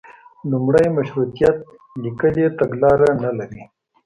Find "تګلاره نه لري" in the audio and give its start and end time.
2.59-3.63